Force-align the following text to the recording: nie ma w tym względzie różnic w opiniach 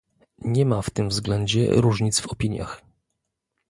nie 0.45 0.65
ma 0.65 0.81
w 0.81 0.89
tym 0.89 1.09
względzie 1.09 1.67
różnic 1.69 2.19
w 2.21 2.27
opiniach 2.27 2.81